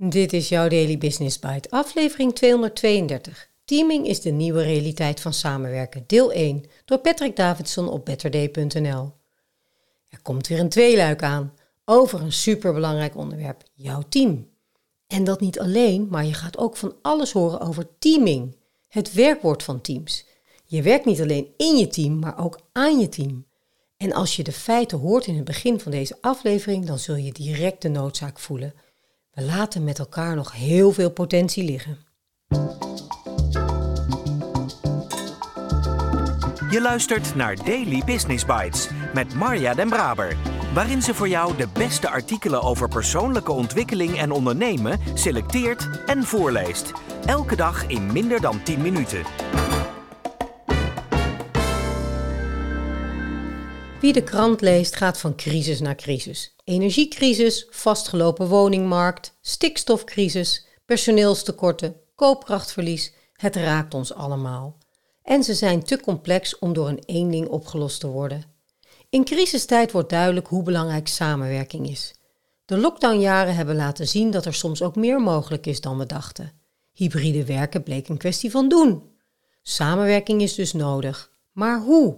[0.00, 3.50] Dit is jouw Daily Business Bite, aflevering 232.
[3.64, 9.12] Teaming is de nieuwe realiteit van samenwerken, deel 1, door Patrick Davidson op betterday.nl.
[10.08, 14.48] Er komt weer een tweeluik aan over een superbelangrijk onderwerp, jouw team.
[15.06, 18.56] En dat niet alleen, maar je gaat ook van alles horen over teaming,
[18.88, 20.26] het werkwoord van teams.
[20.64, 23.46] Je werkt niet alleen in je team, maar ook aan je team.
[23.96, 27.32] En als je de feiten hoort in het begin van deze aflevering, dan zul je
[27.32, 28.74] direct de noodzaak voelen.
[29.38, 31.98] We laten met elkaar nog heel veel potentie liggen.
[36.70, 40.36] Je luistert naar Daily Business Bites met Marja Den Braber,
[40.74, 46.92] waarin ze voor jou de beste artikelen over persoonlijke ontwikkeling en ondernemen selecteert en voorleest.
[47.26, 49.22] Elke dag in minder dan 10 minuten.
[54.00, 56.54] Wie de krant leest gaat van crisis naar crisis.
[56.64, 63.12] Energiecrisis, vastgelopen woningmarkt, stikstofcrisis, personeelstekorten, koopkrachtverlies.
[63.32, 64.76] Het raakt ons allemaal.
[65.22, 68.44] En ze zijn te complex om door een één ding opgelost te worden.
[69.10, 72.14] In crisistijd wordt duidelijk hoe belangrijk samenwerking is.
[72.64, 76.52] De lockdownjaren hebben laten zien dat er soms ook meer mogelijk is dan we dachten.
[76.92, 79.02] Hybride werken bleek een kwestie van doen.
[79.62, 81.32] Samenwerking is dus nodig.
[81.52, 82.16] Maar hoe?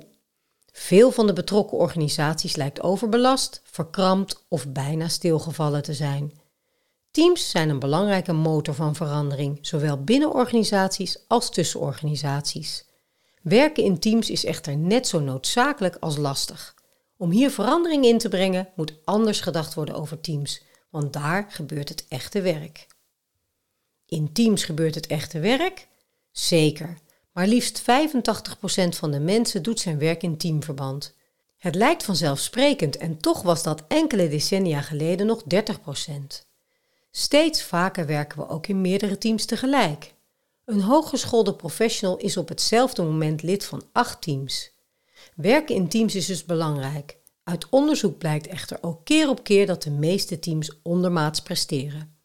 [0.73, 6.33] Veel van de betrokken organisaties lijkt overbelast, verkrampt of bijna stilgevallen te zijn.
[7.11, 12.85] Teams zijn een belangrijke motor van verandering, zowel binnen organisaties als tussen organisaties.
[13.43, 16.75] Werken in teams is echter net zo noodzakelijk als lastig.
[17.17, 21.89] Om hier verandering in te brengen, moet anders gedacht worden over teams, want daar gebeurt
[21.89, 22.87] het echte werk.
[24.07, 25.89] In teams gebeurt het echte werk?
[26.31, 26.99] Zeker.
[27.33, 27.85] Maar liefst 85%
[28.89, 31.15] van de mensen doet zijn werk in teamverband.
[31.57, 36.49] Het lijkt vanzelfsprekend en toch was dat enkele decennia geleden nog 30%.
[37.11, 40.15] Steeds vaker werken we ook in meerdere teams tegelijk.
[40.65, 44.71] Een hooggeschoolde professional is op hetzelfde moment lid van acht teams.
[45.35, 47.19] Werken in teams is dus belangrijk.
[47.45, 52.17] Uit onderzoek blijkt echter ook keer op keer dat de meeste teams ondermaats presteren.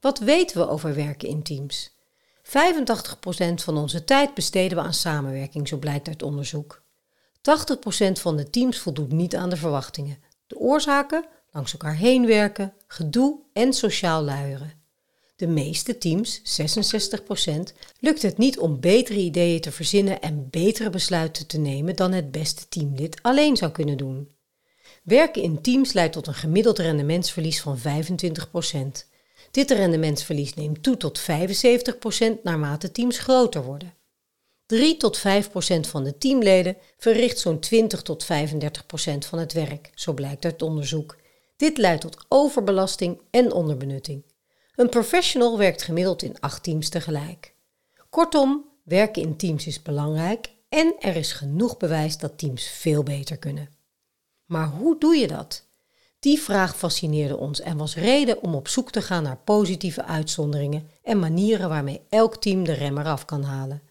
[0.00, 1.91] Wat weten we over werken in teams?
[2.52, 2.54] 85%
[3.54, 6.82] van onze tijd besteden we aan samenwerking, zo blijkt uit onderzoek.
[7.36, 7.40] 80%
[8.12, 10.18] van de teams voldoet niet aan de verwachtingen.
[10.46, 11.24] De oorzaken?
[11.50, 14.72] Langs elkaar heen werken, gedoe en sociaal luieren.
[15.36, 21.46] De meeste teams, 66%, lukt het niet om betere ideeën te verzinnen en betere besluiten
[21.46, 24.30] te nemen dan het beste teamlid alleen zou kunnen doen.
[25.02, 29.10] Werken in teams leidt tot een gemiddeld rendementsverlies van 25%.
[29.52, 33.94] Dit rendementsverlies neemt toe tot 75% naarmate teams groter worden.
[34.66, 35.22] 3 tot 5%
[35.80, 38.28] van de teamleden verricht zo'n 20 tot 35%
[39.18, 41.16] van het werk, zo blijkt uit onderzoek.
[41.56, 44.24] Dit leidt tot overbelasting en onderbenutting.
[44.74, 47.54] Een professional werkt gemiddeld in 8 teams tegelijk.
[48.10, 53.36] Kortom, werken in teams is belangrijk en er is genoeg bewijs dat teams veel beter
[53.36, 53.68] kunnen.
[54.44, 55.70] Maar hoe doe je dat?
[56.22, 60.88] Die vraag fascineerde ons en was reden om op zoek te gaan naar positieve uitzonderingen
[61.02, 63.82] en manieren waarmee elk team de rem eraf kan halen.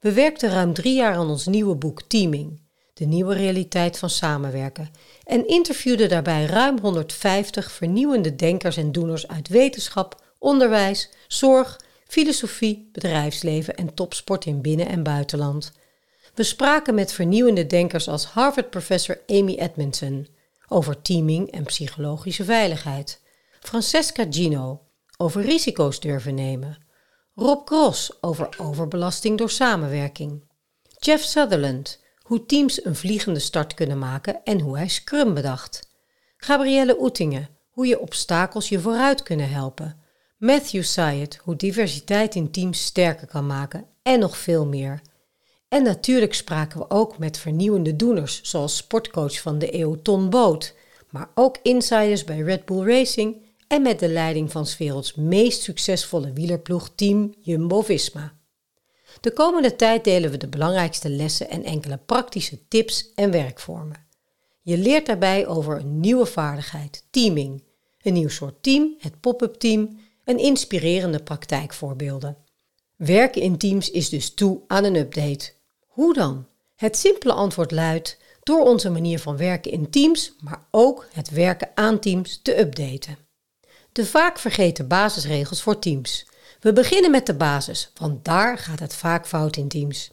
[0.00, 2.60] We werkten ruim drie jaar aan ons nieuwe boek Teaming,
[2.94, 4.90] de nieuwe realiteit van samenwerken,
[5.24, 13.76] en interviewden daarbij ruim 150 vernieuwende denkers en doeners uit wetenschap, onderwijs, zorg, filosofie, bedrijfsleven
[13.76, 15.72] en topsport in binnen- en buitenland.
[16.34, 20.26] We spraken met vernieuwende denkers als Harvard-professor Amy Edmondson
[20.68, 23.20] over teaming en psychologische veiligheid.
[23.60, 24.82] Francesca Gino
[25.16, 26.78] over risico's durven nemen.
[27.34, 30.44] Rob Cross over overbelasting door samenwerking.
[30.98, 35.90] Jeff Sutherland hoe teams een vliegende start kunnen maken en hoe hij Scrum bedacht.
[36.36, 40.02] Gabrielle Oetingen hoe je obstakels je vooruit kunnen helpen.
[40.38, 45.02] Matthew Syed hoe diversiteit in teams sterker kan maken en nog veel meer.
[45.68, 50.74] En natuurlijk spraken we ook met vernieuwende doeners, zoals sportcoach van de eeuw Ton Boot,
[51.10, 53.36] maar ook insiders bij Red Bull Racing
[53.66, 58.36] en met de leiding van 's werelds meest succesvolle wielerploeg team Jumbo-Visma.
[59.20, 64.06] De komende tijd delen we de belangrijkste lessen en enkele praktische tips en werkvormen.
[64.62, 67.62] Je leert daarbij over een nieuwe vaardigheid, teaming,
[68.02, 72.36] een nieuw soort team, het pop-up team en inspirerende praktijkvoorbeelden.
[72.96, 75.52] Werken in teams is dus toe aan een update.
[75.98, 76.46] Hoe dan?
[76.76, 81.70] Het simpele antwoord luidt door onze manier van werken in teams, maar ook het werken
[81.74, 83.18] aan teams te updaten.
[83.92, 86.26] De vaak vergeten basisregels voor teams.
[86.60, 90.10] We beginnen met de basis, want daar gaat het vaak fout in teams.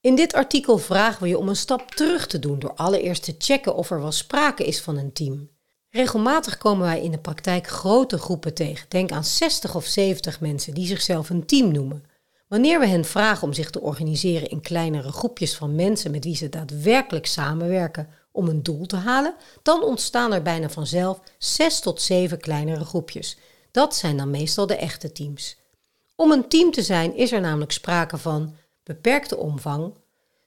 [0.00, 3.34] In dit artikel vragen we je om een stap terug te doen door allereerst te
[3.38, 5.50] checken of er wel sprake is van een team.
[5.90, 8.86] Regelmatig komen wij in de praktijk grote groepen tegen.
[8.88, 12.09] Denk aan 60 of 70 mensen die zichzelf een team noemen.
[12.50, 16.36] Wanneer we hen vragen om zich te organiseren in kleinere groepjes van mensen met wie
[16.36, 22.02] ze daadwerkelijk samenwerken om een doel te halen, dan ontstaan er bijna vanzelf 6 tot
[22.02, 23.38] 7 kleinere groepjes.
[23.70, 25.56] Dat zijn dan meestal de echte teams.
[26.16, 29.94] Om een team te zijn is er namelijk sprake van beperkte omvang,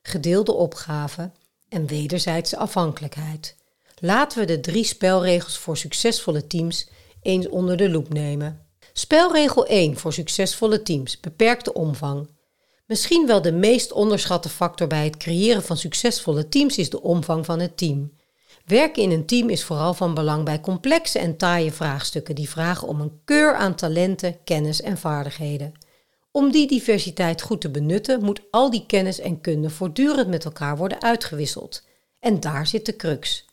[0.02, 1.34] gedeelde opgaven
[1.70, 3.56] en wederzijdse afhankelijkheid.
[4.00, 6.88] Laten we de drie spelregels voor succesvolle teams
[7.22, 8.63] eens onder de loep nemen.
[8.96, 12.30] Spelregel 1 voor succesvolle teams: beperkte omvang.
[12.86, 17.46] Misschien wel de meest onderschatte factor bij het creëren van succesvolle teams is de omvang
[17.46, 18.14] van het team.
[18.66, 22.88] Werken in een team is vooral van belang bij complexe en taaie vraagstukken die vragen
[22.88, 25.74] om een keur aan talenten, kennis en vaardigheden.
[26.32, 30.78] Om die diversiteit goed te benutten, moet al die kennis en kunde voortdurend met elkaar
[30.78, 31.84] worden uitgewisseld.
[32.20, 33.46] En daar zit de crux.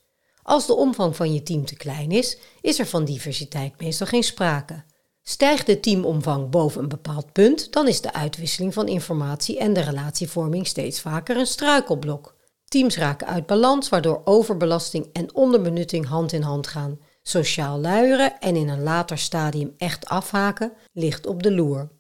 [0.43, 4.23] Als de omvang van je team te klein is, is er van diversiteit meestal geen
[4.23, 4.85] sprake.
[5.23, 9.81] Stijgt de teamomvang boven een bepaald punt, dan is de uitwisseling van informatie en de
[9.81, 12.35] relatievorming steeds vaker een struikelblok.
[12.65, 16.99] Teams raken uit balans, waardoor overbelasting en onderbenutting hand in hand gaan.
[17.23, 21.91] Sociaal luieren en in een later stadium echt afhaken ligt op de loer.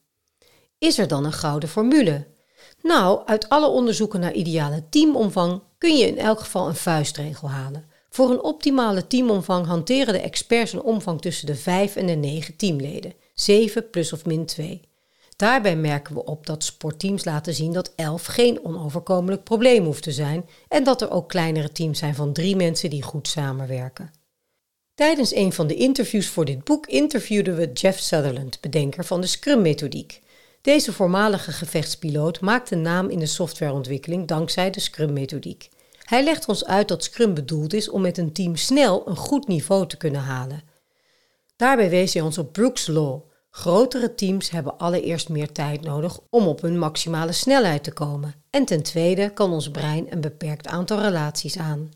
[0.78, 2.26] Is er dan een gouden formule?
[2.82, 7.89] Nou, uit alle onderzoeken naar ideale teamomvang kun je in elk geval een vuistregel halen.
[8.10, 12.56] Voor een optimale teamomvang hanteren de experts een omvang tussen de 5 en de 9
[12.56, 14.80] teamleden, 7 plus of min 2.
[15.36, 20.12] Daarbij merken we op dat sportteams laten zien dat 11 geen onoverkomelijk probleem hoeft te
[20.12, 24.10] zijn en dat er ook kleinere teams zijn van drie mensen die goed samenwerken.
[24.94, 29.26] Tijdens een van de interviews voor dit boek interviewden we Jeff Sutherland, bedenker van de
[29.26, 30.20] Scrum-methodiek.
[30.60, 35.68] Deze voormalige gevechtspiloot maakte naam in de softwareontwikkeling dankzij de Scrum-methodiek.
[36.10, 39.46] Hij legt ons uit dat Scrum bedoeld is om met een team snel een goed
[39.46, 40.62] niveau te kunnen halen.
[41.56, 43.20] Daarbij wees hij ons op Brooks Law.
[43.50, 48.34] Grotere teams hebben allereerst meer tijd nodig om op hun maximale snelheid te komen.
[48.50, 51.90] En ten tweede kan ons brein een beperkt aantal relaties aan.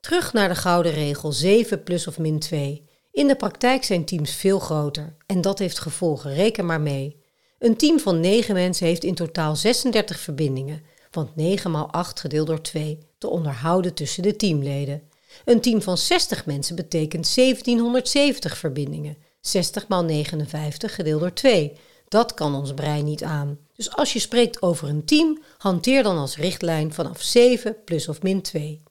[0.00, 2.88] Terug naar de gouden regel 7 plus of min 2.
[3.10, 7.22] In de praktijk zijn teams veel groter en dat heeft gevolgen, reken maar mee.
[7.58, 12.46] Een team van 9 mensen heeft in totaal 36 verbindingen, want 9 maal 8 gedeeld
[12.46, 15.02] door 2 te onderhouden tussen de teamleden.
[15.44, 19.16] Een team van 60 mensen betekent 1770 verbindingen.
[19.40, 21.72] 60 maal 59 gedeeld door 2.
[22.08, 23.58] Dat kan ons brein niet aan.
[23.74, 28.22] Dus als je spreekt over een team, hanteer dan als richtlijn vanaf 7 plus of
[28.22, 28.82] min 2.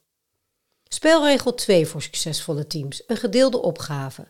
[0.88, 4.28] Spelregel 2 voor succesvolle teams: een gedeelde opgave.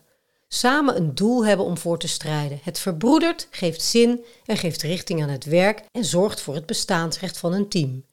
[0.48, 2.60] Samen een doel hebben om voor te strijden.
[2.62, 7.38] Het verbroedert, geeft zin en geeft richting aan het werk en zorgt voor het bestaansrecht
[7.38, 8.04] van een team.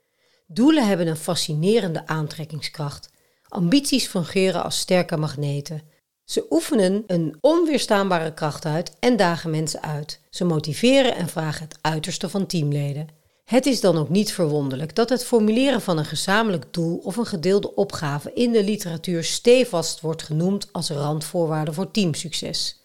[0.48, 3.10] Doelen hebben een fascinerende aantrekkingskracht.
[3.48, 5.82] Ambities fungeren als sterke magneten.
[6.26, 10.20] Ze oefenen een onweerstaanbare kracht uit en dagen mensen uit.
[10.30, 13.08] Ze motiveren en vragen het uiterste van teamleden.
[13.46, 17.26] Het is dan ook niet verwonderlijk dat het formuleren van een gezamenlijk doel of een
[17.26, 22.82] gedeelde opgave in de literatuur stevast wordt genoemd als randvoorwaarde voor teamsucces.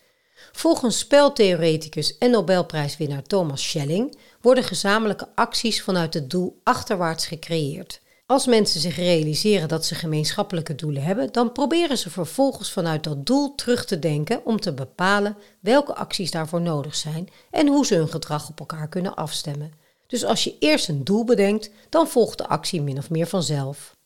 [0.52, 8.00] Volgens speltheoreticus en Nobelprijswinnaar Thomas Schelling worden gezamenlijke acties vanuit het doel achterwaarts gecreëerd.
[8.26, 13.26] Als mensen zich realiseren dat ze gemeenschappelijke doelen hebben, dan proberen ze vervolgens vanuit dat
[13.26, 17.94] doel terug te denken om te bepalen welke acties daarvoor nodig zijn en hoe ze
[17.94, 19.72] hun gedrag op elkaar kunnen afstemmen.
[20.06, 23.96] Dus als je eerst een doel bedenkt, dan volgt de actie min of meer vanzelf.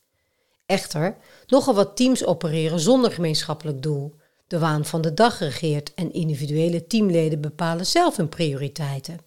[0.67, 1.17] Echter,
[1.47, 4.15] nogal wat teams opereren zonder gemeenschappelijk doel.
[4.47, 9.19] De waan van de dag regeert en individuele teamleden bepalen zelf hun prioriteiten.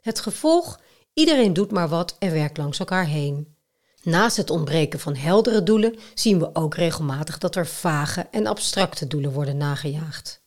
[0.00, 0.80] Het gevolg?
[1.12, 3.56] Iedereen doet maar wat en werkt langs elkaar heen.
[4.02, 9.06] Naast het ontbreken van heldere doelen zien we ook regelmatig dat er vage en abstracte
[9.06, 10.42] doelen worden nagejaagd.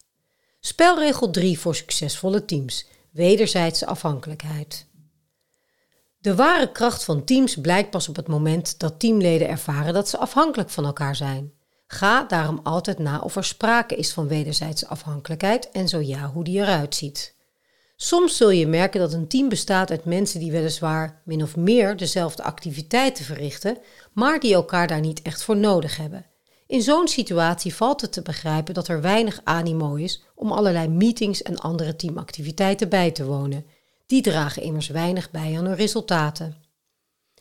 [0.60, 4.88] Spelregel 3 voor succesvolle teams: wederzijdse afhankelijkheid.
[6.18, 10.18] De ware kracht van teams blijkt pas op het moment dat teamleden ervaren dat ze
[10.18, 11.54] afhankelijk van elkaar zijn.
[11.88, 16.44] Ga daarom altijd na of er sprake is van wederzijdse afhankelijkheid en zo ja, hoe
[16.44, 17.36] die eruit ziet.
[17.96, 21.98] Soms zul je merken dat een team bestaat uit mensen die weliswaar min of meer
[21.98, 23.78] dezelfde activiteiten verrichten,
[24.14, 26.26] maar die elkaar daar niet echt voor nodig hebben.
[26.68, 31.42] In zo'n situatie valt het te begrijpen dat er weinig animo is om allerlei meetings
[31.42, 33.66] en andere teamactiviteiten bij te wonen.
[34.06, 36.58] Die dragen immers weinig bij aan hun resultaten.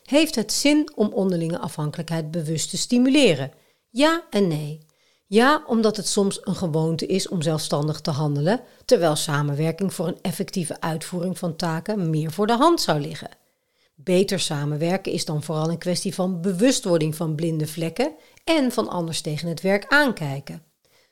[0.03, 3.53] Heeft het zin om onderlinge afhankelijkheid bewust te stimuleren?
[3.91, 4.87] Ja en nee.
[5.33, 10.19] Ja, omdat het soms een gewoonte is om zelfstandig te handelen, terwijl samenwerking voor een
[10.23, 13.31] effectieve uitvoering van taken meer voor de hand zou liggen.
[13.95, 18.13] Beter samenwerken is dan vooral een kwestie van bewustwording van blinde vlekken
[18.45, 20.63] en van anders tegen het werk aankijken.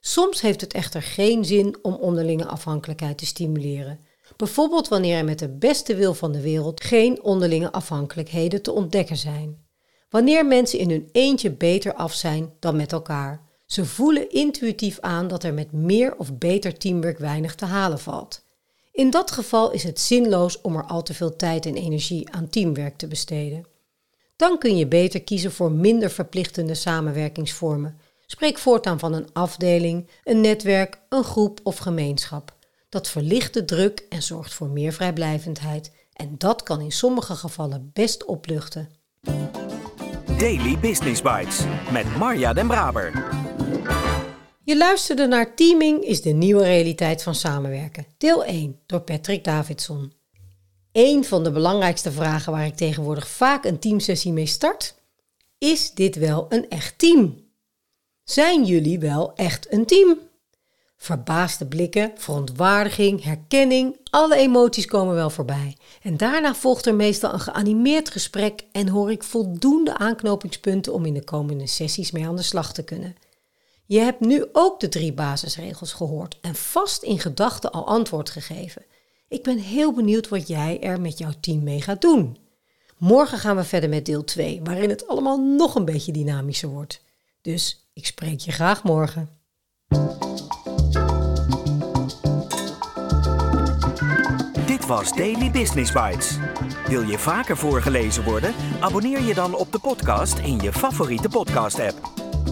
[0.01, 4.01] Soms heeft het echter geen zin om onderlinge afhankelijkheid te stimuleren.
[4.37, 9.17] Bijvoorbeeld wanneer er met de beste wil van de wereld geen onderlinge afhankelijkheden te ontdekken
[9.17, 9.65] zijn.
[10.11, 13.49] Wanneer mensen in hun eentje beter af zijn dan met elkaar.
[13.71, 18.45] Ze voelen intuïtief aan dat er met meer of beter teamwork weinig te halen valt.
[18.93, 22.49] In dat geval is het zinloos om er al te veel tijd en energie aan
[22.49, 23.67] teamwerk te besteden.
[24.37, 27.99] Dan kun je beter kiezen voor minder verplichtende samenwerkingsvormen.
[28.27, 32.55] Spreek voortaan van een afdeling, een netwerk, een groep of gemeenschap.
[32.89, 35.93] Dat verlicht de druk en zorgt voor meer vrijblijvendheid.
[36.13, 38.89] En dat kan in sommige gevallen best opluchten.
[40.39, 43.49] Daily Business Bites met Marja Den Braber.
[44.71, 48.07] Je luisterde naar Teaming is de nieuwe realiteit van samenwerken.
[48.19, 50.13] Deel 1 door Patrick Davidson.
[50.93, 54.95] Een van de belangrijkste vragen waar ik tegenwoordig vaak een teamsessie mee start:
[55.59, 57.51] is dit wel een echt team?
[58.25, 60.19] Zijn jullie wel echt een team?
[60.97, 65.77] Verbaasde blikken, verontwaardiging, herkenning, alle emoties komen wel voorbij.
[66.03, 71.15] En daarna volgt er meestal een geanimeerd gesprek en hoor ik voldoende aanknopingspunten om in
[71.15, 73.17] de komende sessies mee aan de slag te kunnen.
[73.91, 78.85] Je hebt nu ook de drie basisregels gehoord en vast in gedachten al antwoord gegeven.
[79.29, 82.39] Ik ben heel benieuwd wat jij er met jouw team mee gaat doen.
[82.99, 87.03] Morgen gaan we verder met deel 2, waarin het allemaal nog een beetje dynamischer wordt.
[87.43, 89.29] Dus ik spreek je graag morgen.
[94.67, 96.39] Dit was Daily Business Bites.
[96.87, 98.55] Wil je vaker voorgelezen worden?
[98.81, 102.10] Abonneer je dan op de podcast in je favoriete podcast-app.